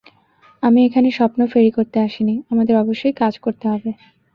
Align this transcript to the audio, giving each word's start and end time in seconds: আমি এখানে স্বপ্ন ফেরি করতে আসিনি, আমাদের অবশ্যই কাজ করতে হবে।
আমি 0.63 0.79
এখানে 0.85 1.09
স্বপ্ন 1.11 1.39
ফেরি 1.45 1.71
করতে 1.71 1.97
আসিনি, 1.99 2.35
আমাদের 2.49 2.75
অবশ্যই 2.77 3.13
কাজ 3.13 3.33
করতে 3.39 3.65
হবে। 3.67 3.89